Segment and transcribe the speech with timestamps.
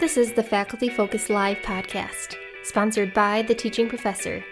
[0.00, 4.42] This is the Faculty Focus Live podcast, sponsored by The Teaching Professor.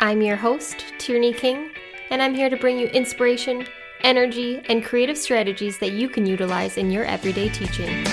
[0.00, 1.70] I'm your host, Tierney King,
[2.10, 3.68] and I'm here to bring you inspiration,
[4.00, 8.04] energy, and creative strategies that you can utilize in your everyday teaching.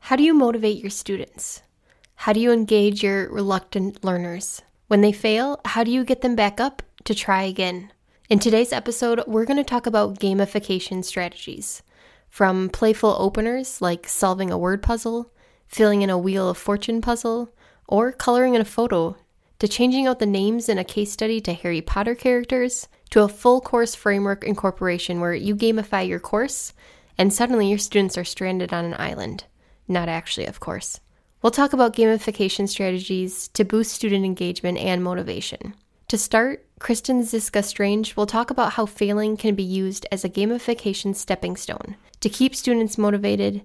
[0.00, 1.62] How do you motivate your students?
[2.16, 4.60] How do you engage your reluctant learners?
[4.88, 7.91] When they fail, how do you get them back up to try again?
[8.32, 11.82] In today's episode, we're going to talk about gamification strategies.
[12.30, 15.30] From playful openers like solving a word puzzle,
[15.66, 17.52] filling in a Wheel of Fortune puzzle,
[17.86, 19.18] or coloring in a photo,
[19.58, 23.28] to changing out the names in a case study to Harry Potter characters, to a
[23.28, 26.72] full course framework incorporation where you gamify your course
[27.18, 29.44] and suddenly your students are stranded on an island.
[29.86, 31.00] Not actually, of course.
[31.42, 35.74] We'll talk about gamification strategies to boost student engagement and motivation.
[36.12, 40.28] To start, Kristen Ziska Strange will talk about how failing can be used as a
[40.28, 43.62] gamification stepping stone to keep students motivated,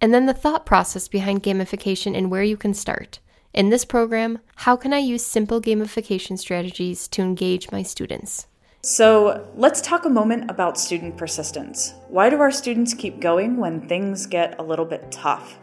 [0.00, 3.18] and then the thought process behind gamification and where you can start.
[3.52, 8.46] In this program, how can I use simple gamification strategies to engage my students?
[8.82, 11.94] So, let's talk a moment about student persistence.
[12.06, 15.58] Why do our students keep going when things get a little bit tough?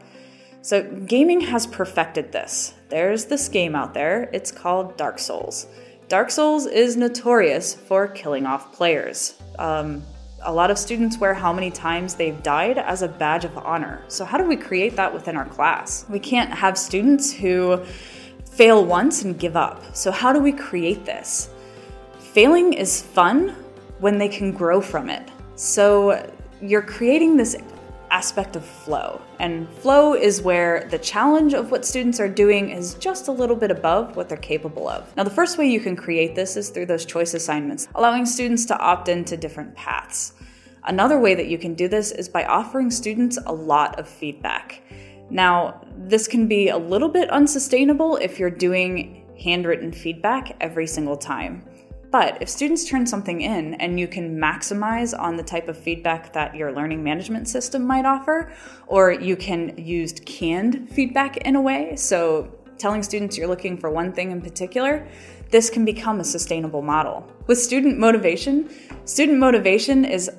[0.61, 2.73] So, gaming has perfected this.
[2.89, 5.67] There's this game out there, it's called Dark Souls.
[6.07, 9.41] Dark Souls is notorious for killing off players.
[9.57, 10.03] Um,
[10.43, 14.03] a lot of students wear how many times they've died as a badge of honor.
[14.07, 16.05] So, how do we create that within our class?
[16.07, 17.83] We can't have students who
[18.51, 19.95] fail once and give up.
[19.95, 21.49] So, how do we create this?
[22.19, 23.55] Failing is fun
[23.99, 25.27] when they can grow from it.
[25.55, 27.55] So, you're creating this
[28.15, 29.21] aspect of flow.
[29.39, 33.57] And flow is where the challenge of what students are doing is just a little
[33.57, 35.13] bit above what they're capable of.
[35.17, 38.63] Now, the first way you can create this is through those choice assignments, allowing students
[38.67, 40.31] to opt into different paths.
[40.85, 44.81] Another way that you can do this is by offering students a lot of feedback.
[45.29, 51.17] Now, this can be a little bit unsustainable if you're doing handwritten feedback every single
[51.17, 51.65] time.
[52.17, 56.31] But if students turn something in and you can maximize on the type of feedback
[56.31, 58.53] that your learning management system might offer,
[58.87, 63.89] or you can use canned feedback in a way, so telling students you're looking for
[63.89, 65.05] one thing in particular,
[65.49, 67.29] this can become a sustainable model.
[67.47, 68.69] With student motivation,
[69.03, 70.31] student motivation is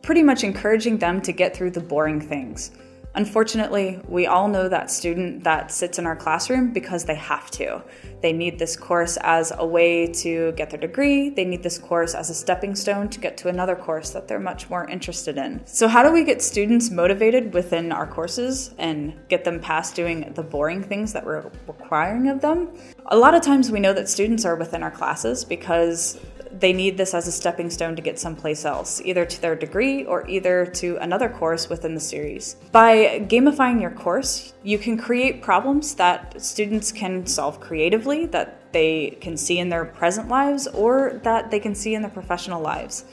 [0.00, 2.70] pretty much encouraging them to get through the boring things.
[3.14, 7.82] Unfortunately, we all know that student that sits in our classroom because they have to.
[8.20, 11.30] They need this course as a way to get their degree.
[11.30, 14.38] They need this course as a stepping stone to get to another course that they're
[14.38, 15.60] much more interested in.
[15.66, 20.32] So, how do we get students motivated within our courses and get them past doing
[20.34, 22.68] the boring things that we're requiring of them?
[23.06, 26.20] A lot of times we know that students are within our classes because
[26.52, 30.04] they need this as a stepping stone to get someplace else, either to their degree
[30.04, 32.56] or either to another course within the series.
[32.72, 39.18] By gamifying your course, you can create problems that students can solve creatively, that they
[39.20, 43.04] can see in their present lives, or that they can see in their professional lives.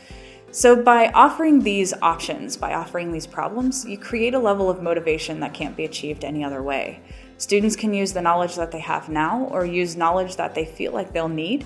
[0.51, 5.41] So, by offering these options, by offering these problems, you create a level of motivation
[5.41, 7.01] that can't be achieved any other way.
[7.37, 10.93] Students can use the knowledge that they have now or use knowledge that they feel
[10.93, 11.65] like they'll need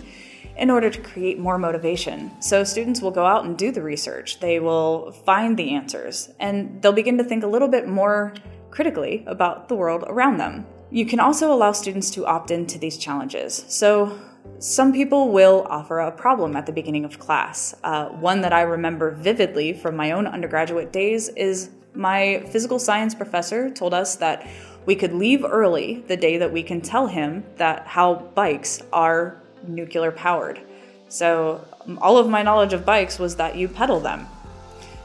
[0.60, 2.30] in order to create more motivation.
[2.42, 6.82] So students will go out and do the research, they will find the answers, and
[6.82, 8.34] they'll begin to think a little bit more
[8.70, 10.68] critically about the world around them.
[10.92, 13.64] You can also allow students to opt into these challenges.
[13.68, 14.20] So
[14.60, 17.74] some people will offer a problem at the beginning of class.
[17.84, 23.16] Uh, one that I remember vividly from my own undergraduate days is my physical science
[23.16, 24.48] professor told us that
[24.86, 29.42] we could leave early the day that we can tell him that how bikes are
[29.68, 30.62] nuclear powered.
[31.10, 34.28] So um, all of my knowledge of bikes was that you pedal them.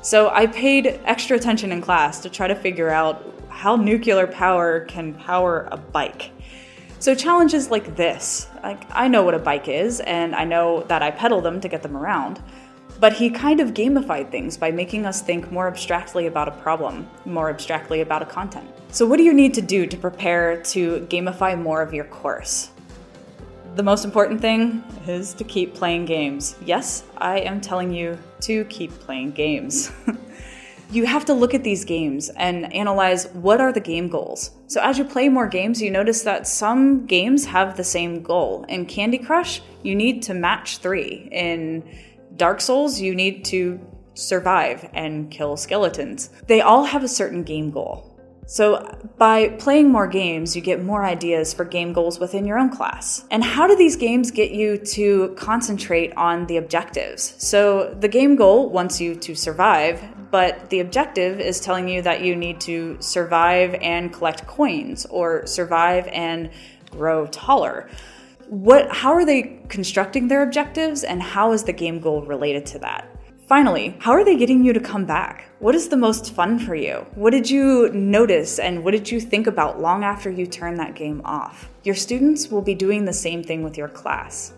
[0.02, 4.80] So I paid extra attention in class to try to figure out how nuclear power
[4.80, 6.30] can power a bike.
[6.98, 11.02] So challenges like this, like I know what a bike is and I know that
[11.02, 12.42] I pedal them to get them around.
[13.00, 17.08] But he kind of gamified things by making us think more abstractly about a problem,
[17.24, 18.68] more abstractly about a content.
[18.90, 22.70] So, what do you need to do to prepare to gamify more of your course?
[23.74, 26.54] The most important thing is to keep playing games.
[26.64, 29.90] Yes, I am telling you to keep playing games.
[30.92, 34.52] you have to look at these games and analyze what are the game goals.
[34.68, 38.64] So as you play more games, you notice that some games have the same goal.
[38.68, 41.30] In Candy Crush, you need to match 3.
[41.32, 41.82] In
[42.36, 43.80] Dark Souls, you need to
[44.14, 46.30] survive and kill skeletons.
[46.46, 48.13] They all have a certain game goal.
[48.46, 52.68] So, by playing more games, you get more ideas for game goals within your own
[52.68, 53.24] class.
[53.30, 57.34] And how do these games get you to concentrate on the objectives?
[57.38, 62.20] So, the game goal wants you to survive, but the objective is telling you that
[62.20, 66.50] you need to survive and collect coins or survive and
[66.90, 67.88] grow taller.
[68.48, 72.78] What how are they constructing their objectives and how is the game goal related to
[72.80, 73.13] that?
[73.46, 75.50] Finally, how are they getting you to come back?
[75.58, 77.06] What is the most fun for you?
[77.14, 80.94] What did you notice and what did you think about long after you turn that
[80.94, 81.68] game off?
[81.82, 84.54] Your students will be doing the same thing with your class.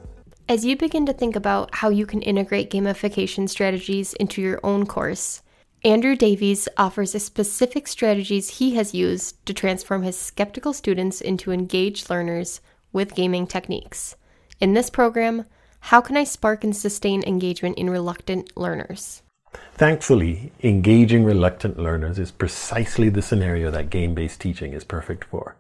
[0.49, 4.87] As you begin to think about how you can integrate gamification strategies into your own
[4.87, 5.43] course,
[5.85, 12.09] Andrew Davies offers specific strategies he has used to transform his skeptical students into engaged
[12.09, 12.61] learners
[12.93, 14.15] with gaming techniques.
[14.61, 15.45] In this program,
[15.87, 19.23] how can I spark and sustain engagement in reluctant learners?
[19.75, 25.55] Thankfully, engaging reluctant learners is precisely the scenario that game based teaching is perfect for.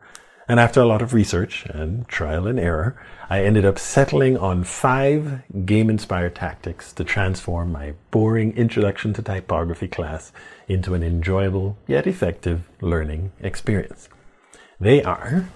[0.49, 3.00] And after a lot of research and trial and error,
[3.31, 9.22] I ended up settling on five game inspired tactics to transform my boring introduction to
[9.22, 10.32] typography class
[10.67, 14.08] into an enjoyable yet effective learning experience.
[14.81, 15.49] They are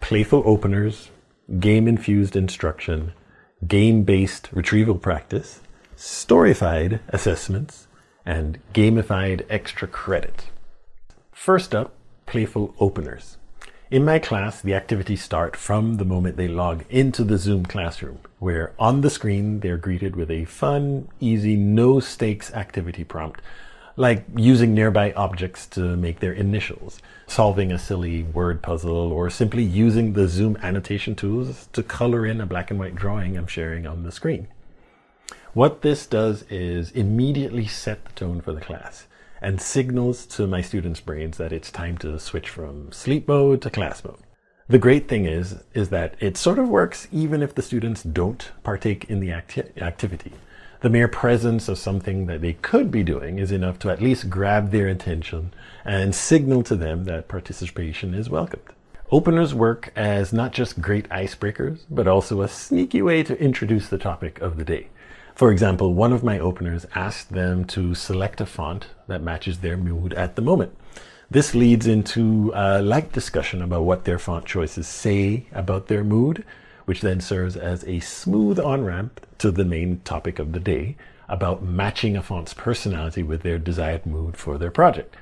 [0.00, 1.10] playful openers,
[1.58, 3.12] game infused instruction,
[3.66, 5.60] game based retrieval practice,
[5.96, 7.86] storified assessments,
[8.24, 10.50] and gamified extra credit.
[11.32, 11.94] First up,
[12.26, 13.36] playful openers.
[13.88, 18.18] In my class, the activities start from the moment they log into the Zoom classroom,
[18.40, 23.40] where on the screen they're greeted with a fun, easy, no stakes activity prompt
[23.96, 29.62] like using nearby objects to make their initials, solving a silly word puzzle, or simply
[29.62, 33.86] using the Zoom annotation tools to color in a black and white drawing I'm sharing
[33.86, 34.48] on the screen.
[35.54, 39.06] What this does is immediately set the tone for the class
[39.40, 43.70] and signals to my students' brains that it's time to switch from sleep mode to
[43.70, 44.18] class mode.
[44.68, 48.50] The great thing is, is that it sort of works even if the students don't
[48.64, 50.32] partake in the acti- activity
[50.80, 54.30] the mere presence of something that they could be doing is enough to at least
[54.30, 55.52] grab their attention
[55.84, 58.62] and signal to them that participation is welcomed.
[59.10, 63.98] Openers work as not just great icebreakers, but also a sneaky way to introduce the
[63.98, 64.88] topic of the day.
[65.36, 69.76] For example, one of my openers asked them to select a font that matches their
[69.76, 70.76] mood at the moment.
[71.30, 76.44] This leads into a light discussion about what their font choices say about their mood
[76.86, 80.96] which then serves as a smooth on ramp to the main topic of the day
[81.28, 85.14] about matching a font's personality with their desired mood for their project.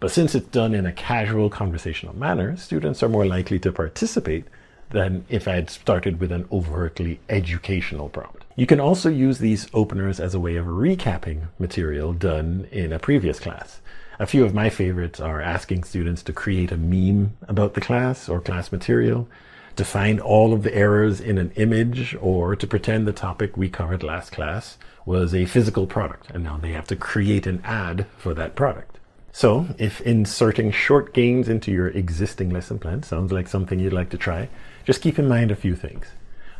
[0.00, 4.44] But since it's done in a casual conversational manner, students are more likely to participate
[4.90, 8.44] than if I had started with an overtly educational prompt.
[8.56, 12.98] You can also use these openers as a way of recapping material done in a
[12.98, 13.80] previous class.
[14.18, 18.28] A few of my favorites are asking students to create a meme about the class
[18.28, 19.28] or class material,
[19.76, 23.68] to find all of the errors in an image or to pretend the topic we
[23.68, 28.06] covered last class was a physical product and now they have to create an ad
[28.16, 28.98] for that product.
[29.32, 34.10] So if inserting short games into your existing lesson plan sounds like something you'd like
[34.10, 34.50] to try,
[34.84, 36.06] just keep in mind a few things.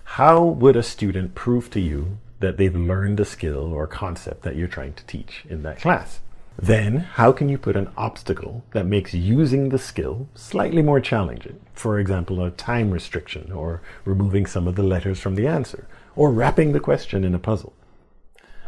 [0.05, 4.57] How would a student prove to you that they've learned a skill or concept that
[4.57, 6.21] you're trying to teach in that class?
[6.59, 11.61] Then, how can you put an obstacle that makes using the skill slightly more challenging?
[11.73, 16.31] For example, a time restriction, or removing some of the letters from the answer, or
[16.31, 17.73] wrapping the question in a puzzle.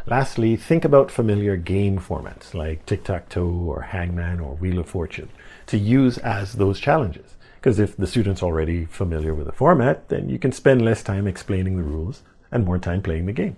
[0.06, 4.88] Lastly, think about familiar game formats like tic tac toe or hangman or wheel of
[4.88, 5.30] fortune
[5.66, 7.36] to use as those challenges.
[7.56, 11.26] Because if the student's already familiar with the format, then you can spend less time
[11.26, 12.22] explaining the rules
[12.52, 13.56] and more time playing the game.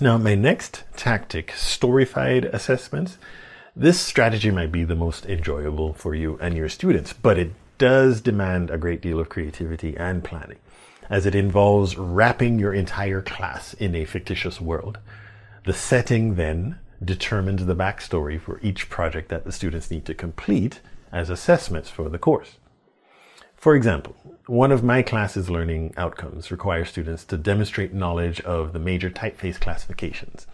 [0.00, 3.18] Now, my next tactic, storified assessments,
[3.76, 8.20] this strategy might be the most enjoyable for you and your students, but it does
[8.20, 10.58] demand a great deal of creativity and planning,
[11.08, 14.98] as it involves wrapping your entire class in a fictitious world.
[15.64, 20.80] The setting then determines the backstory for each project that the students need to complete
[21.12, 22.56] as assessments for the course.
[23.56, 28.78] For example, one of my class's learning outcomes requires students to demonstrate knowledge of the
[28.78, 30.46] major typeface classifications.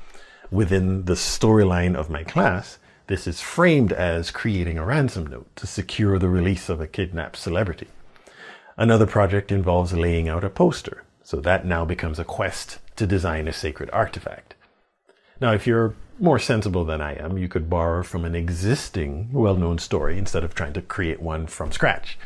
[0.50, 5.66] Within the storyline of my class, this is framed as creating a ransom note to
[5.66, 7.88] secure the release of a kidnapped celebrity.
[8.76, 13.48] Another project involves laying out a poster, so that now becomes a quest to design
[13.48, 14.54] a sacred artifact.
[15.40, 19.56] Now, if you're more sensible than I am, you could borrow from an existing well
[19.56, 22.18] known story instead of trying to create one from scratch.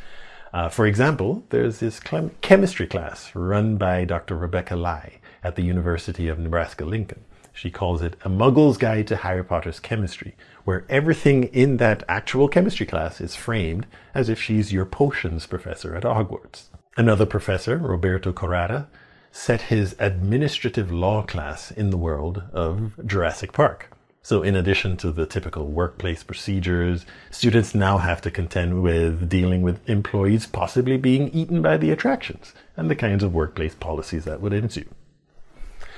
[0.52, 4.36] Uh, for example, there's this chem- chemistry class run by Dr.
[4.36, 7.24] Rebecca Lai at the University of Nebraska Lincoln.
[7.52, 12.48] She calls it A Muggle's Guide to Harry Potter's Chemistry, where everything in that actual
[12.48, 16.64] chemistry class is framed as if she's your potions professor at Hogwarts.
[16.96, 18.86] Another professor, Roberto Corrada,
[19.32, 23.90] set his administrative law class in the world of Jurassic Park.
[24.22, 29.62] So, in addition to the typical workplace procedures, students now have to contend with dealing
[29.62, 34.42] with employees possibly being eaten by the attractions and the kinds of workplace policies that
[34.42, 34.84] would ensue.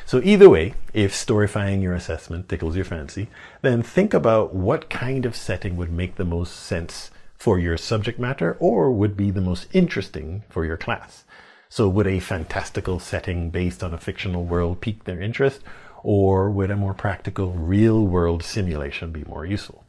[0.04, 3.28] So, either way, if storifying your assessment tickles your fancy,
[3.62, 8.18] then think about what kind of setting would make the most sense for your subject
[8.18, 11.24] matter or would be the most interesting for your class.
[11.68, 15.60] So, would a fantastical setting based on a fictional world pique their interest?
[16.02, 19.84] or would a more practical real world simulation be more useful?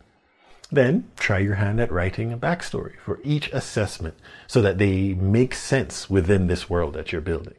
[0.72, 4.16] Then try your hand at writing a backstory for each assessment
[4.48, 7.56] so that they make sense within this world that you're building.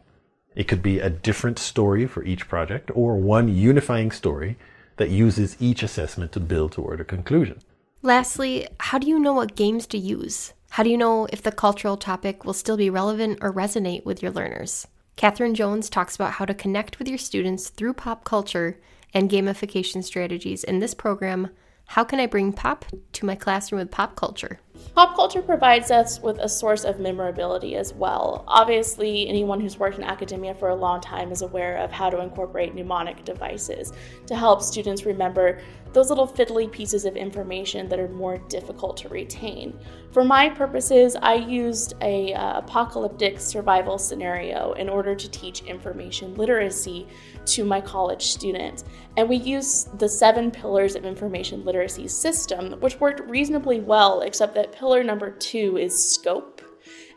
[0.54, 4.56] It could be a different story for each project or one unifying story
[4.96, 7.58] that uses each assessment to build toward a conclusion.
[8.02, 10.52] Lastly, how do you know what games to use?
[10.70, 14.22] How do you know if the cultural topic will still be relevant or resonate with
[14.22, 14.86] your learners?
[15.16, 18.80] Catherine Jones talks about how to connect with your students through pop culture
[19.12, 21.50] and gamification strategies in this program.
[21.86, 24.60] How can I bring pop to my classroom with pop culture?
[24.94, 28.44] Pop culture provides us with a source of memorability as well.
[28.48, 32.20] Obviously, anyone who's worked in academia for a long time is aware of how to
[32.20, 33.92] incorporate mnemonic devices
[34.26, 35.60] to help students remember
[35.92, 39.78] those little fiddly pieces of information that are more difficult to retain.
[40.10, 46.34] For my purposes, I used a uh, apocalyptic survival scenario in order to teach information
[46.34, 47.06] literacy
[47.46, 48.84] to my college students.
[49.16, 54.54] And we used the seven pillars of information literacy system, which worked reasonably well, except
[54.54, 56.62] that pillar number two is scope.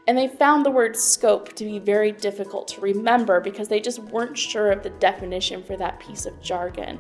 [0.08, 4.00] And they found the word scope to be very difficult to remember because they just
[4.00, 6.98] weren't sure of the definition for that piece of jargon.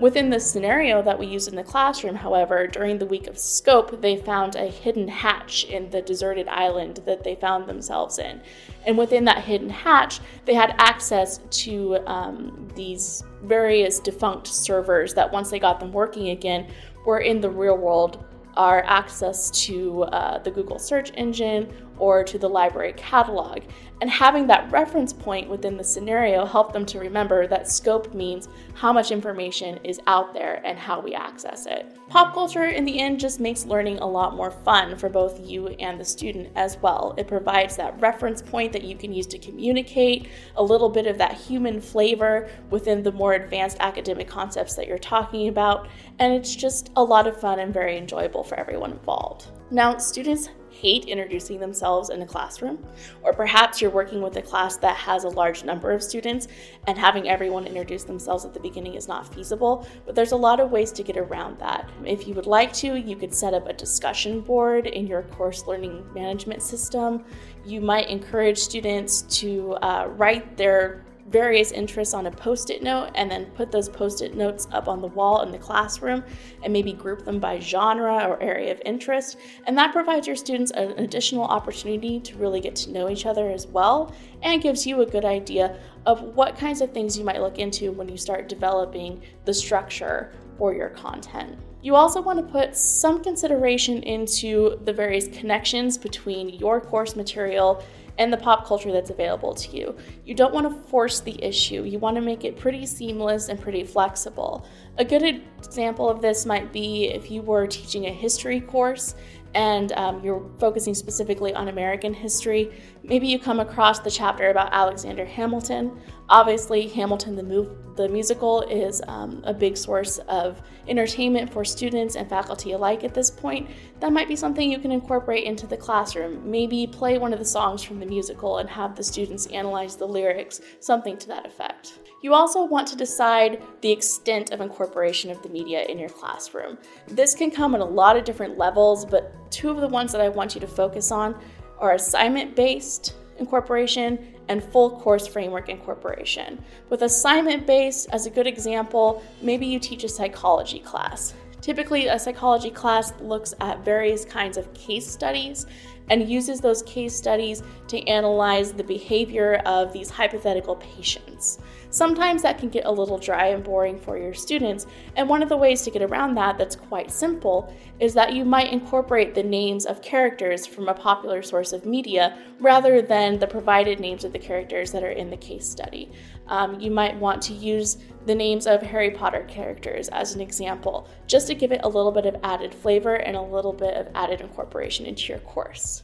[0.00, 4.00] Within the scenario that we used in the classroom, however, during the week of scope,
[4.00, 8.40] they found a hidden hatch in the deserted island that they found themselves in.
[8.86, 15.32] And within that hidden hatch, they had access to um, these various defunct servers that,
[15.32, 16.68] once they got them working again,
[17.04, 18.24] were in the real world
[18.58, 23.60] are access to uh, the Google search engine or to the library catalog.
[24.00, 28.48] And having that reference point within the scenario helped them to remember that scope means
[28.74, 31.96] how much information is out there and how we access it.
[32.08, 35.66] Pop culture, in the end, just makes learning a lot more fun for both you
[35.66, 37.12] and the student as well.
[37.18, 41.18] It provides that reference point that you can use to communicate, a little bit of
[41.18, 45.88] that human flavor within the more advanced academic concepts that you're talking about,
[46.20, 49.48] and it's just a lot of fun and very enjoyable for everyone involved.
[49.70, 50.48] Now, students
[50.80, 52.78] hate introducing themselves in a classroom,
[53.22, 56.46] or perhaps you're working with a class that has a large number of students
[56.86, 60.60] and having everyone introduce themselves at the beginning is not feasible, but there's a lot
[60.60, 61.90] of ways to get around that.
[62.04, 65.66] If you would like to, you could set up a discussion board in your course
[65.66, 67.24] learning management system.
[67.64, 73.10] You might encourage students to uh, write their various interests on a post it note
[73.14, 76.24] and then put those post it notes up on the wall in the classroom
[76.62, 79.36] and maybe group them by genre or area of interest.
[79.66, 83.50] And that provides your students an additional opportunity to really get to know each other
[83.50, 87.40] as well and gives you a good idea of what kinds of things you might
[87.40, 91.58] look into when you start developing the structure for your content.
[91.80, 97.84] You also want to put some consideration into the various connections between your course material
[98.18, 99.96] and the pop culture that's available to you.
[100.24, 103.60] You don't want to force the issue, you want to make it pretty seamless and
[103.60, 104.66] pretty flexible.
[104.98, 109.14] A good example of this might be if you were teaching a history course
[109.54, 112.70] and um, you're focusing specifically on American history,
[113.02, 115.98] maybe you come across the chapter about Alexander Hamilton.
[116.28, 122.16] Obviously, Hamilton the, move, the musical is um, a big source of entertainment for students
[122.16, 123.68] and faculty alike at this point.
[124.00, 126.50] That might be something you can incorporate into the classroom.
[126.50, 130.06] Maybe play one of the songs from the musical and have the students analyze the
[130.06, 131.98] lyrics, something to that effect.
[132.20, 136.76] You also want to decide the extent of incorporation of the media in your classroom.
[137.06, 140.20] This can come at a lot of different levels, but two of the ones that
[140.20, 141.40] I want you to focus on
[141.78, 146.62] are assignment based incorporation and full course framework incorporation.
[146.90, 151.34] With assignment based, as a good example, maybe you teach a psychology class.
[151.60, 155.66] Typically, a psychology class looks at various kinds of case studies
[156.10, 161.58] and uses those case studies to analyze the behavior of these hypothetical patients.
[161.90, 164.86] Sometimes that can get a little dry and boring for your students,
[165.16, 168.44] and one of the ways to get around that that's quite simple is that you
[168.44, 173.46] might incorporate the names of characters from a popular source of media rather than the
[173.46, 176.12] provided names of the characters that are in the case study.
[176.48, 177.96] Um, you might want to use
[178.26, 182.12] the names of Harry Potter characters as an example, just to give it a little
[182.12, 185.97] bit of added flavor and a little bit of added incorporation into your course.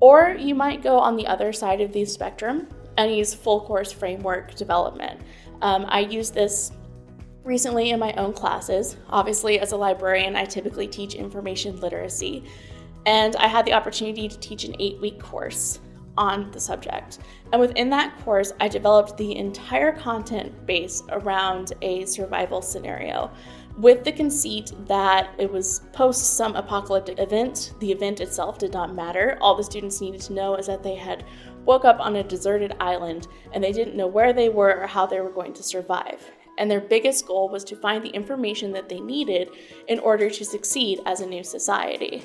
[0.00, 3.92] Or you might go on the other side of the spectrum and use full course
[3.92, 5.20] framework development.
[5.62, 6.72] Um, I use this
[7.44, 8.96] recently in my own classes.
[9.10, 12.44] Obviously, as a librarian, I typically teach information literacy,
[13.06, 15.80] and I had the opportunity to teach an eight week course
[16.16, 17.18] on the subject.
[17.52, 23.30] And within that course, I developed the entire content base around a survival scenario
[23.76, 27.74] with the conceit that it was post some apocalyptic event.
[27.80, 29.36] The event itself did not matter.
[29.40, 31.24] All the students needed to know is that they had
[31.64, 35.06] woke up on a deserted island and they didn't know where they were or how
[35.06, 36.30] they were going to survive.
[36.58, 39.48] And their biggest goal was to find the information that they needed
[39.88, 42.22] in order to succeed as a new society.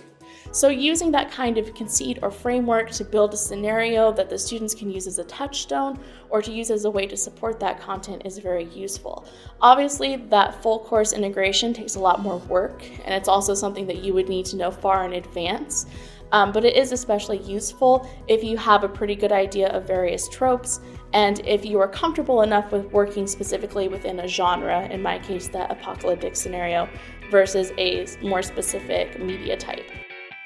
[0.51, 4.73] So, using that kind of conceit or framework to build a scenario that the students
[4.73, 5.99] can use as a touchstone
[6.31, 9.27] or to use as a way to support that content is very useful.
[9.61, 14.03] Obviously, that full course integration takes a lot more work, and it's also something that
[14.03, 15.85] you would need to know far in advance.
[16.31, 20.29] Um, but it is especially useful if you have a pretty good idea of various
[20.29, 20.79] tropes
[21.13, 25.47] and if you are comfortable enough with working specifically within a genre, in my case,
[25.47, 26.87] that apocalyptic scenario,
[27.31, 29.89] versus a more specific media type.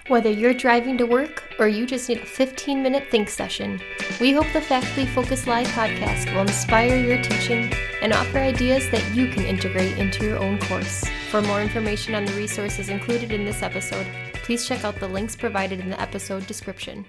[0.09, 3.79] Whether you're driving to work or you just need a 15 minute think session,
[4.19, 9.15] we hope the Faculty Focus Live podcast will inspire your teaching and offer ideas that
[9.15, 11.05] you can integrate into your own course.
[11.31, 15.37] For more information on the resources included in this episode, please check out the links
[15.37, 17.05] provided in the episode description.